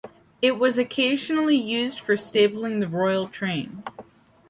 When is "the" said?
2.79-2.87